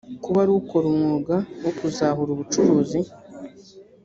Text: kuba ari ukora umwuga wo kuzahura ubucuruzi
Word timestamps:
kuba 0.23 0.37
ari 0.43 0.51
ukora 0.61 0.85
umwuga 0.91 1.35
wo 1.63 1.71
kuzahura 1.77 2.29
ubucuruzi 2.33 2.99